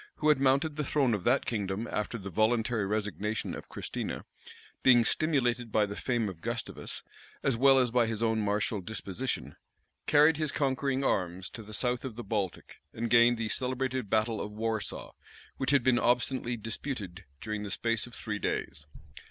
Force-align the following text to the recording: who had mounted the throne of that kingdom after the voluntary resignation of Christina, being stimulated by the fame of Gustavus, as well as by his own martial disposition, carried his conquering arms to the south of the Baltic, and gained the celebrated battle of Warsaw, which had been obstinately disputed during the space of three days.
who 0.15 0.29
had 0.29 0.39
mounted 0.39 0.77
the 0.77 0.83
throne 0.83 1.13
of 1.13 1.23
that 1.23 1.45
kingdom 1.45 1.87
after 1.91 2.17
the 2.17 2.31
voluntary 2.31 2.87
resignation 2.87 3.53
of 3.53 3.69
Christina, 3.69 4.25
being 4.81 5.05
stimulated 5.05 5.71
by 5.71 5.85
the 5.85 5.95
fame 5.95 6.27
of 6.27 6.41
Gustavus, 6.41 7.03
as 7.43 7.55
well 7.55 7.77
as 7.77 7.91
by 7.91 8.07
his 8.07 8.23
own 8.23 8.39
martial 8.41 8.81
disposition, 8.81 9.57
carried 10.07 10.37
his 10.37 10.51
conquering 10.51 11.03
arms 11.03 11.51
to 11.51 11.61
the 11.61 11.71
south 11.75 12.03
of 12.03 12.15
the 12.15 12.23
Baltic, 12.23 12.81
and 12.91 13.11
gained 13.11 13.37
the 13.37 13.49
celebrated 13.49 14.09
battle 14.09 14.41
of 14.41 14.51
Warsaw, 14.51 15.11
which 15.57 15.69
had 15.69 15.83
been 15.83 15.99
obstinately 15.99 16.57
disputed 16.57 17.25
during 17.39 17.61
the 17.61 17.69
space 17.69 18.07
of 18.07 18.15
three 18.15 18.39
days. 18.39 18.87